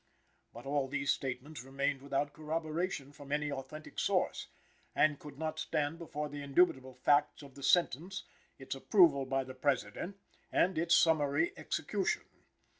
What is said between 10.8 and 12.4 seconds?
summary execution.